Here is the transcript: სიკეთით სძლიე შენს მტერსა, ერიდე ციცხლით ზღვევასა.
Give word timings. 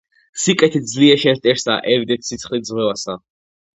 სიკეთით 0.43 0.87
სძლიე 0.91 1.17
შენს 1.23 1.41
მტერსა, 1.43 1.75
ერიდე 1.93 2.19
ციცხლით 2.29 2.67
ზღვევასა. 2.71 3.19